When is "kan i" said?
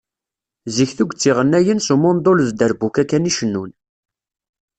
3.09-3.31